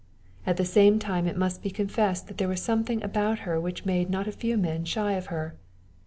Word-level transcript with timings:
At 0.47 0.57
the 0.57 0.65
same 0.65 0.97
time 0.97 1.27
it 1.27 1.37
must 1.37 1.61
be 1.61 1.69
confessed 1.69 2.35
there 2.37 2.47
was 2.47 2.59
something 2.59 3.03
about 3.03 3.37
her 3.45 3.61
which 3.61 3.85
made 3.85 4.09
not 4.09 4.27
a 4.27 4.31
few 4.31 4.57
men 4.57 4.83
shy 4.83 5.11
of 5.13 5.27
her. 5.27 5.53